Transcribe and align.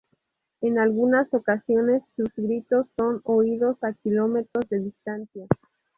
En 0.61 0.79
algunas 0.79 1.31
ocasiones, 1.31 2.01
sus 2.15 2.27
gritos 2.35 2.87
son 2.97 3.21
oídos 3.23 3.77
a 3.83 3.93
kilómetros 3.93 4.67
de 4.67 4.79
distancia. 4.79 5.45